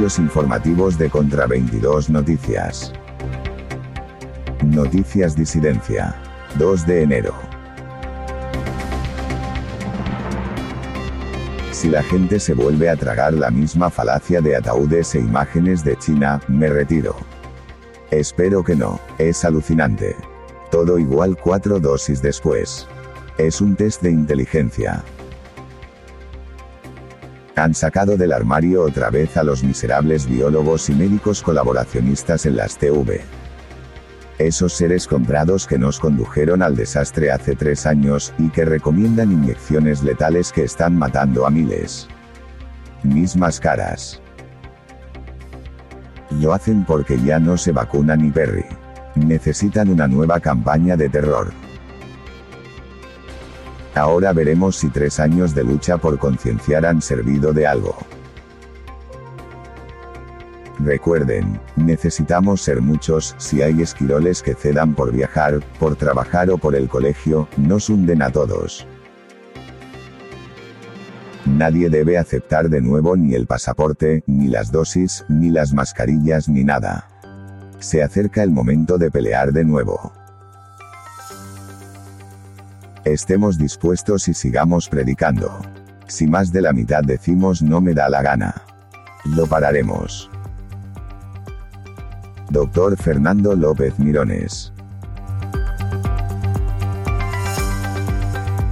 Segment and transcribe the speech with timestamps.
[0.00, 2.90] Informativos de Contra 22 Noticias.
[4.64, 6.14] Noticias Disidencia.
[6.58, 7.34] 2 de enero.
[11.70, 15.96] Si la gente se vuelve a tragar la misma falacia de ataúdes e imágenes de
[15.98, 17.14] China, me retiro.
[18.10, 20.16] Espero que no, es alucinante.
[20.70, 22.88] Todo igual cuatro dosis después.
[23.36, 25.04] Es un test de inteligencia.
[27.60, 32.78] Han sacado del armario otra vez a los miserables biólogos y médicos colaboracionistas en las
[32.78, 33.20] TV.
[34.38, 40.02] Esos seres comprados que nos condujeron al desastre hace tres años, y que recomiendan inyecciones
[40.02, 42.08] letales que están matando a miles.
[43.02, 44.22] Mismas caras.
[46.30, 48.64] Lo hacen porque ya no se vacuna ni Perry.
[49.16, 51.52] Necesitan una nueva campaña de terror.
[54.00, 57.94] Ahora veremos si tres años de lucha por concienciar han servido de algo.
[60.78, 66.76] Recuerden, necesitamos ser muchos, si hay esquiroles que cedan por viajar, por trabajar o por
[66.76, 68.86] el colegio, nos hunden a todos.
[71.44, 76.64] Nadie debe aceptar de nuevo ni el pasaporte, ni las dosis, ni las mascarillas, ni
[76.64, 77.06] nada.
[77.80, 80.19] Se acerca el momento de pelear de nuevo.
[83.04, 85.62] Estemos dispuestos y sigamos predicando.
[86.06, 88.62] Si más de la mitad decimos no me da la gana.
[89.24, 90.30] Lo pararemos.
[92.50, 94.72] Doctor Fernando López Mirones.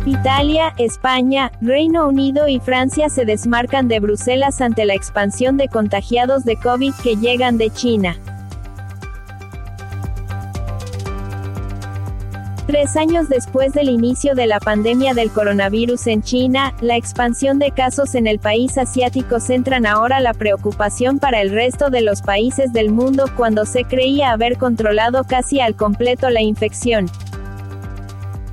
[0.05, 6.45] Italia, España, Reino Unido y Francia se desmarcan de Bruselas ante la expansión de contagiados
[6.45, 8.17] de COVID que llegan de China.
[12.69, 17.71] Tres años después del inicio de la pandemia del coronavirus en China, la expansión de
[17.71, 22.75] casos en el país asiático centran ahora la preocupación para el resto de los países
[22.75, 27.07] del mundo cuando se creía haber controlado casi al completo la infección.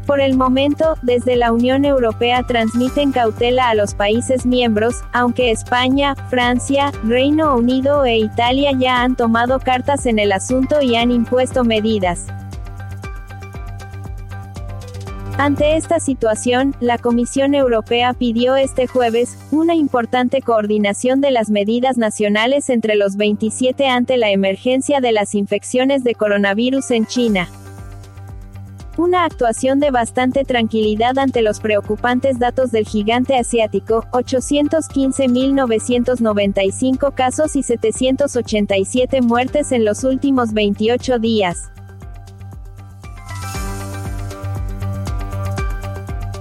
[0.07, 6.15] Por el momento, desde la Unión Europea transmiten cautela a los países miembros, aunque España,
[6.29, 11.65] Francia, Reino Unido e Italia ya han tomado cartas en el asunto y han impuesto
[11.65, 12.27] medidas.
[15.37, 21.97] Ante esta situación, la Comisión Europea pidió este jueves, una importante coordinación de las medidas
[21.97, 27.49] nacionales entre los 27 ante la emergencia de las infecciones de coronavirus en China.
[28.95, 37.63] Una actuación de bastante tranquilidad ante los preocupantes datos del gigante asiático, 815.995 casos y
[37.63, 41.73] 787 muertes en los últimos 28 días.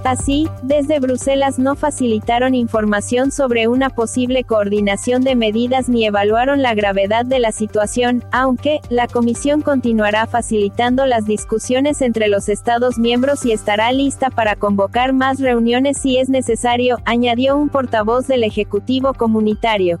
[0.05, 6.75] Así, desde Bruselas no facilitaron información sobre una posible coordinación de medidas ni evaluaron la
[6.75, 13.47] gravedad de la situación, aunque, la Comisión continuará facilitando las discusiones entre los Estados miembros
[13.47, 19.15] y estará lista para convocar más reuniones si es necesario, añadió un portavoz del Ejecutivo
[19.15, 19.97] Comunitario.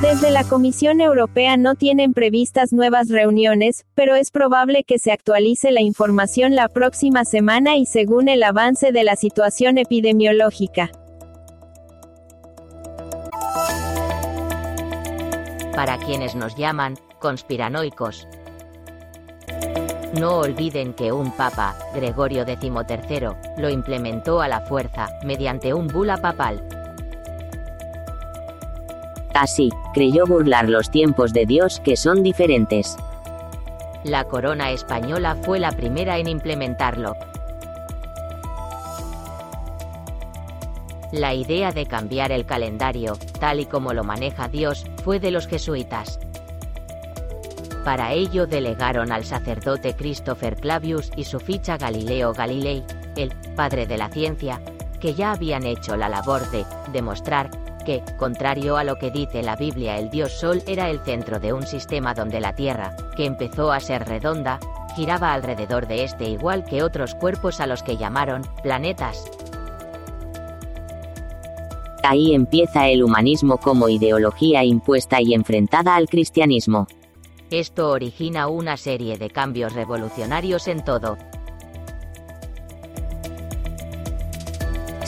[0.00, 5.72] Desde la Comisión Europea no tienen previstas nuevas reuniones, pero es probable que se actualice
[5.72, 10.90] la información la próxima semana y según el avance de la situación epidemiológica.
[15.76, 18.26] Para quienes nos llaman conspiranoicos.
[20.18, 26.16] No olviden que un papa, Gregorio XIII, lo implementó a la fuerza, mediante un bula
[26.16, 26.66] papal,
[29.34, 32.96] Así, creyó burlar los tiempos de Dios que son diferentes.
[34.04, 37.14] La corona española fue la primera en implementarlo.
[41.12, 45.48] La idea de cambiar el calendario, tal y como lo maneja Dios, fue de los
[45.48, 46.20] jesuitas.
[47.84, 52.84] Para ello delegaron al sacerdote Christopher Clavius y su ficha Galileo Galilei,
[53.16, 54.60] el padre de la ciencia,
[55.00, 57.50] que ya habían hecho la labor de demostrar
[57.82, 61.52] que, contrario a lo que dice la Biblia, el dios Sol era el centro de
[61.52, 64.60] un sistema donde la Tierra, que empezó a ser redonda,
[64.94, 69.24] giraba alrededor de este igual que otros cuerpos a los que llamaron planetas.
[72.02, 76.86] Ahí empieza el humanismo como ideología impuesta y enfrentada al cristianismo.
[77.50, 81.18] Esto origina una serie de cambios revolucionarios en todo.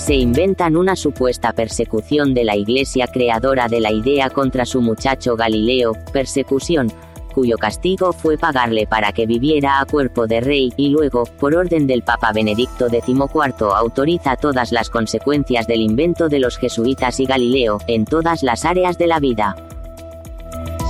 [0.04, 5.36] Se inventan una supuesta persecución de la Iglesia creadora de la idea contra su muchacho
[5.36, 6.92] Galileo, persecución,
[7.32, 11.86] cuyo castigo fue pagarle para que viviera a cuerpo de rey, y luego, por orden
[11.86, 17.78] del Papa Benedicto XIV, autoriza todas las consecuencias del invento de los jesuitas y Galileo,
[17.86, 19.54] en todas las áreas de la vida.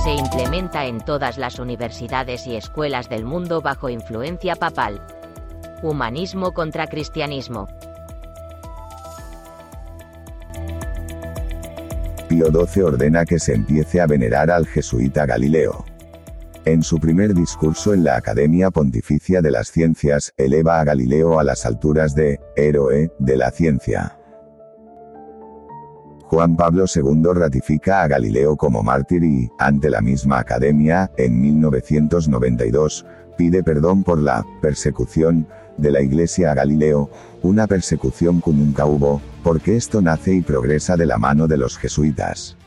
[0.03, 4.99] Se implementa en todas las universidades y escuelas del mundo bajo influencia papal.
[5.83, 7.67] Humanismo contra cristianismo.
[12.33, 15.85] Pío XII ordena que se empiece a venerar al jesuita Galileo.
[16.65, 21.43] En su primer discurso en la Academia Pontificia de las Ciencias, eleva a Galileo a
[21.43, 24.17] las alturas de héroe de la ciencia.
[26.23, 33.05] Juan Pablo II ratifica a Galileo como mártir y, ante la misma Academia, en 1992,
[33.37, 35.47] pide perdón por la persecución
[35.77, 37.09] de la Iglesia a Galileo,
[37.41, 41.77] una persecución que nunca hubo, porque esto nace y progresa de la mano de los
[41.77, 42.57] jesuitas.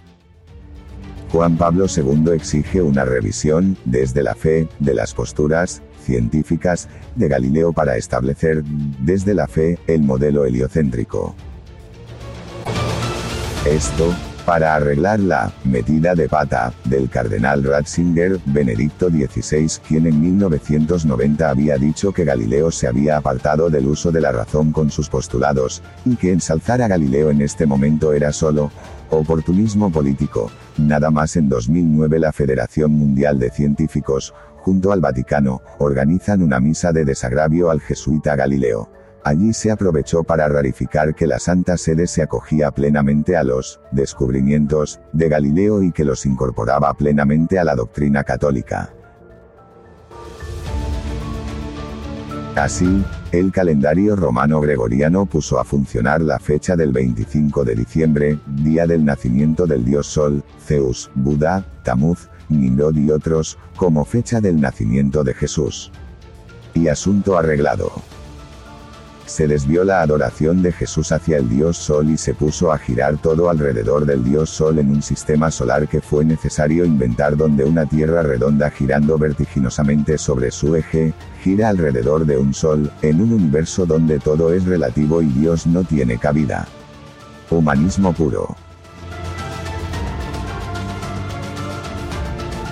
[1.33, 7.73] Juan Pablo II exige una revisión, desde la fe, de las posturas científicas de Galileo
[7.73, 11.35] para establecer, desde la fe, el modelo heliocéntrico.
[13.67, 14.15] Esto,
[14.47, 21.77] para arreglar la metida de pata del cardenal Ratzinger, Benedicto XVI, quien en 1990 había
[21.77, 26.15] dicho que Galileo se había apartado del uso de la razón con sus postulados, y
[26.15, 28.71] que ensalzar a Galileo en este momento era solo
[29.11, 30.49] oportunismo político.
[30.79, 36.93] Nada más en 2009 la Federación Mundial de Científicos, junto al Vaticano, organizan una misa
[36.93, 38.89] de desagravio al jesuita Galileo.
[39.25, 45.01] Allí se aprovechó para rarificar que la Santa Sede se acogía plenamente a los descubrimientos
[45.13, 48.93] de Galileo y que los incorporaba plenamente a la doctrina católica.
[52.55, 58.87] Así, el calendario romano gregoriano puso a funcionar la fecha del 25 de diciembre, día
[58.87, 65.23] del nacimiento del dios Sol, Zeus, Buda, Tamuz, Nimrod y otros, como fecha del nacimiento
[65.23, 65.93] de Jesús.
[66.73, 67.93] Y asunto arreglado
[69.27, 73.19] se desvió la adoración de Jesús hacia el dios Sol y se puso a girar
[73.19, 77.87] todo alrededor del dios Sol en un sistema solar que fue necesario inventar donde una
[77.87, 81.13] Tierra redonda girando vertiginosamente sobre su eje,
[81.43, 85.85] gira alrededor de un Sol, en un universo donde todo es relativo y Dios no
[85.85, 86.67] tiene cabida.
[87.51, 88.57] Humanismo puro.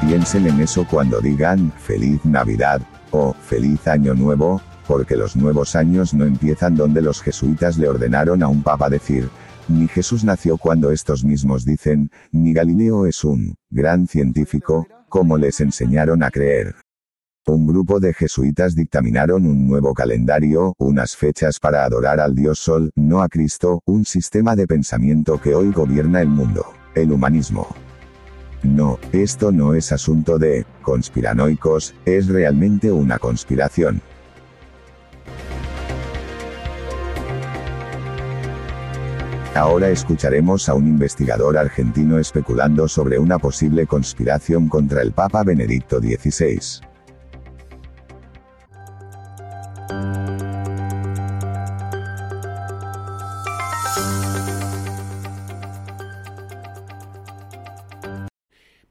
[0.06, 2.80] Piensen en eso cuando digan, feliz Navidad,
[3.10, 8.42] o, feliz Año Nuevo, porque los nuevos años no empiezan donde los jesuitas le ordenaron
[8.42, 9.28] a un papa decir,
[9.68, 15.60] ni Jesús nació cuando estos mismos dicen, ni Galileo es un gran científico, como les
[15.60, 16.74] enseñaron a creer.
[17.46, 22.90] Un grupo de jesuitas dictaminaron un nuevo calendario, unas fechas para adorar al Dios Sol,
[22.94, 26.64] no a Cristo, un sistema de pensamiento que hoy gobierna el mundo,
[26.94, 27.68] el humanismo.
[28.62, 34.00] No, esto no es asunto de conspiranoicos, es realmente una conspiración.
[39.56, 46.00] Ahora escucharemos a un investigador argentino especulando sobre una posible conspiración contra el Papa Benedicto
[46.00, 46.84] XVI.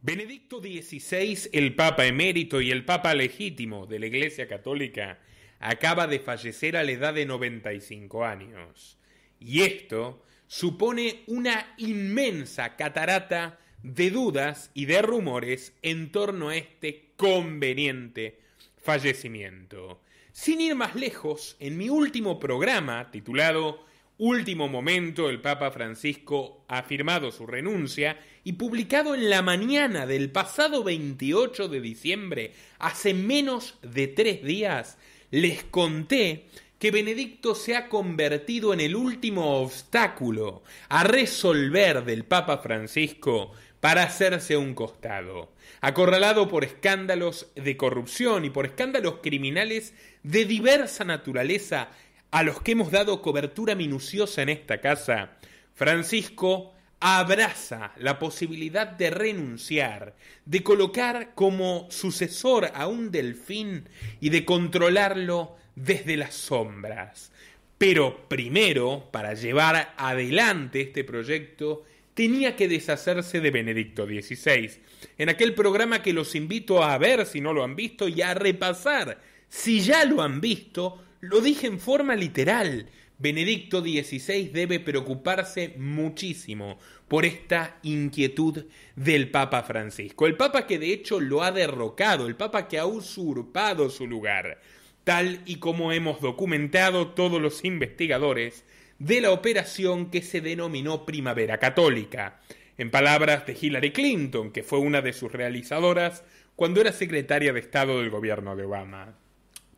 [0.02, 5.20] Benedicto XVI, el Papa emérito y el Papa legítimo de la Iglesia Católica,
[5.60, 8.98] acaba de fallecer a la edad de 95 años.
[9.42, 17.14] Y esto supone una inmensa catarata de dudas y de rumores en torno a este
[17.18, 18.40] conveniente
[18.78, 20.00] fallecimiento.
[20.32, 23.84] Sin ir más lejos, en mi último programa, titulado
[24.20, 30.30] Último Momento, el Papa Francisco ha firmado su renuncia y publicado en la mañana del
[30.30, 35.00] pasado 28 de diciembre, hace menos de tres días,
[35.32, 36.46] les conté
[36.84, 44.04] que Benedicto se ha convertido en el último obstáculo a resolver del Papa Francisco para
[44.04, 51.88] hacerse un costado, acorralado por escándalos de corrupción y por escándalos criminales de diversa naturaleza
[52.32, 55.38] a los que hemos dado cobertura minuciosa en esta casa,
[55.76, 63.88] Francisco abraza la posibilidad de renunciar, de colocar como sucesor a un delfín
[64.20, 67.32] y de controlarlo desde las sombras.
[67.78, 74.72] Pero primero, para llevar adelante este proyecto, tenía que deshacerse de Benedicto XVI.
[75.18, 78.34] En aquel programa que los invito a ver si no lo han visto y a
[78.34, 82.88] repasar si ya lo han visto, lo dije en forma literal.
[83.20, 88.66] Benedicto XVI debe preocuparse muchísimo por esta inquietud
[88.96, 90.26] del Papa Francisco.
[90.26, 94.60] El Papa que de hecho lo ha derrocado, el Papa que ha usurpado su lugar,
[95.04, 98.64] tal y como hemos documentado todos los investigadores
[99.00, 102.40] de la operación que se denominó Primavera Católica.
[102.78, 106.24] En palabras de Hillary Clinton, que fue una de sus realizadoras
[106.56, 109.16] cuando era secretaria de Estado del gobierno de Obama.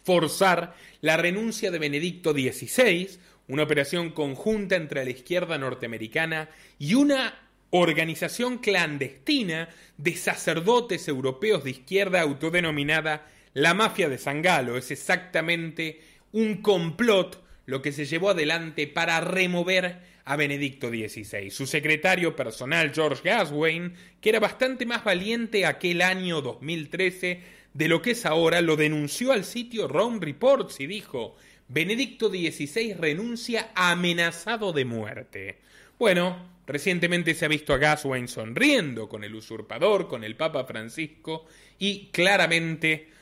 [0.03, 3.09] Forzar la renuncia de Benedicto XVI,
[3.47, 7.33] una operación conjunta entre la izquierda norteamericana y una
[7.71, 14.77] organización clandestina de sacerdotes europeos de izquierda autodenominada la mafia de Sangalo.
[14.77, 21.49] Es exactamente un complot lo que se llevó adelante para remover a Benedicto XVI.
[21.49, 27.41] Su secretario personal, George Gaswain, que era bastante más valiente aquel año 2013
[27.73, 31.35] de lo que es ahora, lo denunció al sitio Rome Reports y dijo,
[31.67, 35.57] Benedicto XVI renuncia amenazado de muerte.
[35.97, 41.45] Bueno, recientemente se ha visto a Gaswain sonriendo con el usurpador, con el Papa Francisco,
[41.79, 43.14] y claramente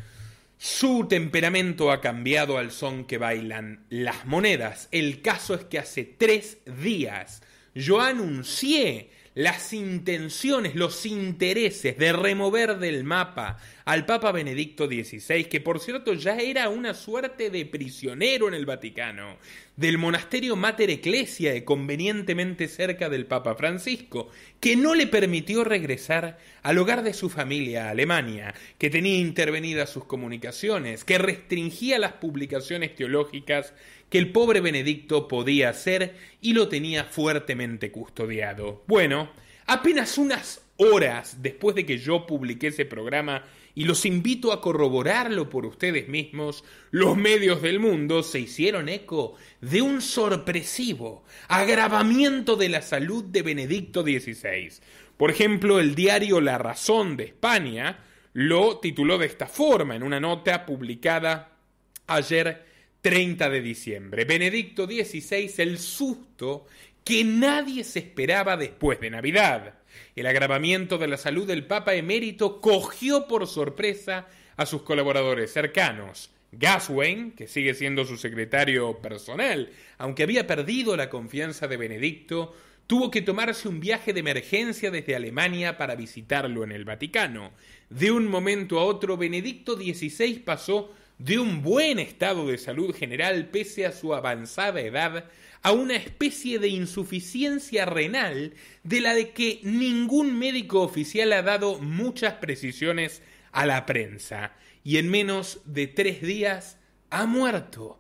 [0.64, 4.88] su temperamento ha cambiado al son que bailan las monedas.
[4.92, 7.42] El caso es que hace tres días
[7.76, 15.60] yo anuncié las intenciones, los intereses de remover del mapa al Papa Benedicto XVI, que
[15.60, 19.38] por cierto ya era una suerte de prisionero en el Vaticano,
[19.76, 26.78] del monasterio Mater Ecclesiae, convenientemente cerca del Papa Francisco, que no le permitió regresar al
[26.78, 33.74] hogar de su familia, Alemania, que tenía intervenidas sus comunicaciones, que restringía las publicaciones teológicas
[34.14, 38.84] que el pobre Benedicto podía hacer y lo tenía fuertemente custodiado.
[38.86, 39.32] Bueno,
[39.66, 43.44] apenas unas horas después de que yo publiqué ese programa,
[43.74, 49.34] y los invito a corroborarlo por ustedes mismos, los medios del mundo se hicieron eco
[49.62, 54.74] de un sorpresivo agravamiento de la salud de Benedicto XVI.
[55.18, 58.04] Por ejemplo, el diario La Razón de España
[58.34, 61.58] lo tituló de esta forma en una nota publicada
[62.06, 62.73] ayer
[63.04, 64.24] 30 de diciembre.
[64.24, 66.68] Benedicto XVI, el susto
[67.04, 69.74] que nadie se esperaba después de Navidad.
[70.16, 76.32] El agravamiento de la salud del Papa emérito cogió por sorpresa a sus colaboradores cercanos.
[76.54, 82.56] Gaswain, que sigue siendo su secretario personal, aunque había perdido la confianza de Benedicto,
[82.88, 87.52] tuvo que tomarse un viaje de emergencia desde Alemania para visitarlo en el Vaticano.
[87.90, 93.48] De un momento a otro, Benedicto XVI pasó de un buen estado de salud general
[93.48, 95.30] pese a su avanzada edad
[95.62, 101.80] a una especie de insuficiencia renal de la de que ningún médico oficial ha dado
[101.80, 103.22] muchas precisiones
[103.54, 104.52] a la prensa.
[104.84, 106.78] Y en menos de tres días
[107.10, 107.98] ha muerto,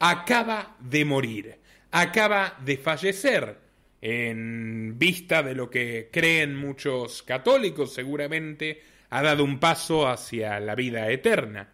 [0.00, 1.58] acaba de morir,
[1.92, 3.58] acaba de fallecer.
[4.02, 10.74] En vista de lo que creen muchos católicos seguramente ha dado un paso hacia la
[10.74, 11.73] vida eterna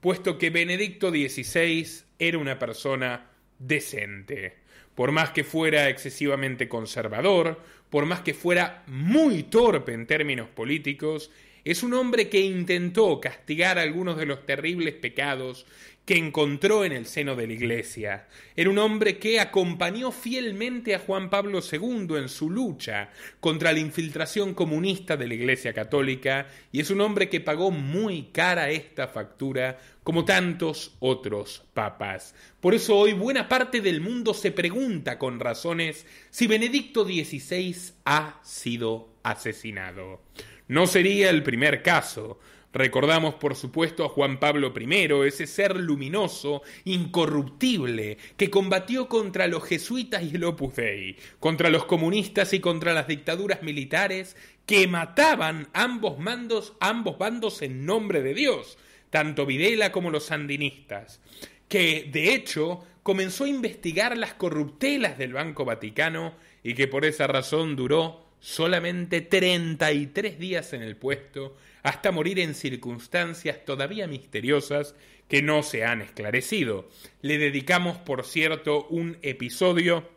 [0.00, 1.86] puesto que Benedicto XVI
[2.18, 4.58] era una persona decente.
[4.94, 11.30] Por más que fuera excesivamente conservador, por más que fuera muy torpe en términos políticos,
[11.64, 15.66] es un hombre que intentó castigar algunos de los terribles pecados
[16.10, 18.26] que encontró en el seno de la Iglesia.
[18.56, 23.78] Era un hombre que acompañó fielmente a Juan Pablo II en su lucha contra la
[23.78, 29.06] infiltración comunista de la Iglesia Católica y es un hombre que pagó muy cara esta
[29.06, 32.34] factura como tantos otros papas.
[32.58, 38.40] Por eso hoy buena parte del mundo se pregunta con razones si Benedicto XVI ha
[38.42, 40.22] sido asesinado.
[40.66, 42.40] No sería el primer caso.
[42.72, 49.64] Recordamos, por supuesto, a Juan Pablo I, ese ser luminoso, incorruptible, que combatió contra los
[49.64, 54.36] jesuitas y el Opus Dei, contra los comunistas y contra las dictaduras militares
[54.66, 58.78] que mataban ambos mandos, ambos bandos en nombre de Dios,
[59.10, 61.20] tanto Videla como los sandinistas,
[61.68, 67.26] que de hecho comenzó a investigar las corruptelas del Banco Vaticano y que por esa
[67.26, 74.94] razón duró solamente 33 días en el puesto, hasta morir en circunstancias todavía misteriosas
[75.28, 76.88] que no se han esclarecido.
[77.22, 80.08] Le dedicamos, por cierto, un episodio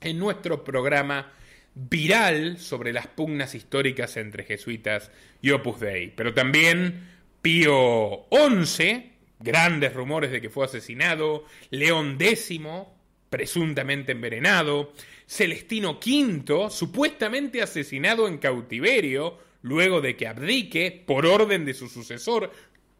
[0.00, 1.32] en nuestro programa
[1.74, 5.10] viral sobre las pugnas históricas entre jesuitas
[5.40, 6.12] y Opus Dei.
[6.14, 7.08] Pero también
[7.42, 12.60] Pío XI, grandes rumores de que fue asesinado, León X,
[13.30, 14.92] presuntamente envenenado,
[15.26, 22.50] Celestino V, supuestamente asesinado en cautiverio, luego de que abdique por orden de su sucesor.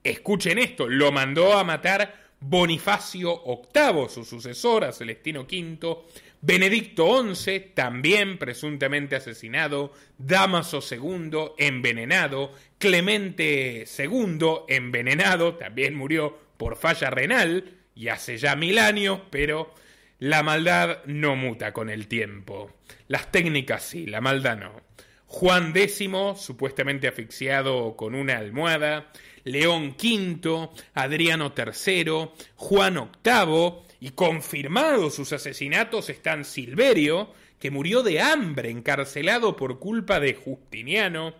[0.02, 5.98] Escuchen esto, lo mandó a matar Bonifacio VIII, su sucesor, a Celestino V,
[6.40, 17.10] Benedicto XI, también presuntamente asesinado, Damaso II, envenenado, Clemente II, envenenado, también murió por falla
[17.10, 19.74] renal, y hace ya mil años, pero
[20.20, 22.70] la maldad no muta con el tiempo.
[23.08, 24.82] Las técnicas sí, la maldad no.
[25.24, 29.10] Juan X, supuestamente asfixiado con una almohada,
[29.44, 38.20] León V, Adriano III, Juan VIII, y confirmados sus asesinatos están Silverio, que murió de
[38.20, 41.34] hambre encarcelado por culpa de Justiniano,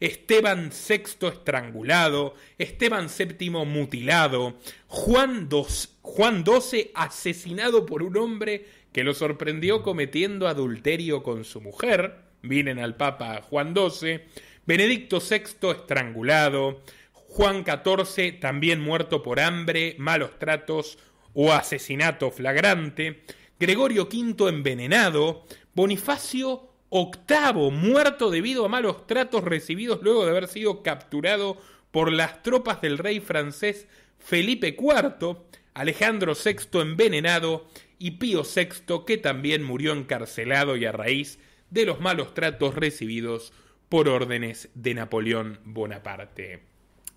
[0.00, 9.82] Esteban VI estrangulado, Esteban VII mutilado, Juan, XII asesinado por un hombre que lo sorprendió
[9.82, 14.20] cometiendo adulterio con su mujer, vienen al Papa Juan XII,
[14.66, 20.98] Benedicto VI estrangulado, Juan XIV también muerto por hambre, malos tratos
[21.34, 23.24] o asesinato flagrante,
[23.58, 30.82] Gregorio V envenenado, Bonifacio VIII muerto debido a malos tratos recibidos luego de haber sido
[30.82, 31.58] capturado
[31.90, 33.88] por las tropas del rey francés
[34.18, 35.36] Felipe IV,
[35.74, 37.66] Alejandro VI envenenado
[37.98, 41.38] y Pío VI que también murió encarcelado y a raíz
[41.70, 43.52] de los malos tratos recibidos
[43.88, 46.62] por órdenes de Napoleón Bonaparte.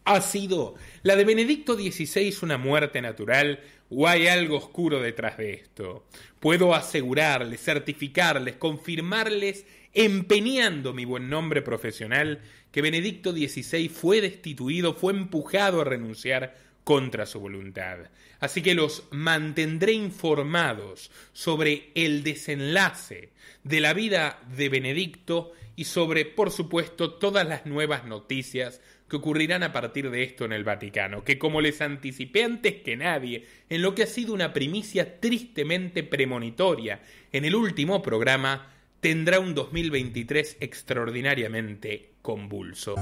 [0.05, 5.53] ¿Ha sido la de Benedicto XVI una muerte natural o hay algo oscuro detrás de
[5.53, 6.05] esto?
[6.39, 12.41] Puedo asegurarles, certificarles, confirmarles, empeñando mi buen nombre profesional,
[12.71, 17.97] que Benedicto XVI fue destituido, fue empujado a renunciar contra su voluntad.
[18.39, 23.31] Así que los mantendré informados sobre el desenlace
[23.63, 29.63] de la vida de Benedicto y sobre, por supuesto, todas las nuevas noticias que ocurrirán
[29.63, 33.81] a partir de esto en el Vaticano, que como les anticipé antes que nadie, en
[33.81, 38.67] lo que ha sido una primicia tristemente premonitoria en el último programa,
[39.01, 42.95] tendrá un 2023 extraordinariamente convulso.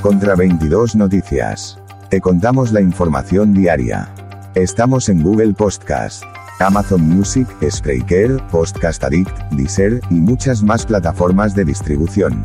[0.00, 1.78] Contra 22 Noticias.
[2.10, 4.12] Te contamos la información diaria.
[4.54, 6.24] Estamos en Google Podcast,
[6.60, 12.44] Amazon Music, Spreaker, Podcast Addict, Deezer y muchas más plataformas de distribución.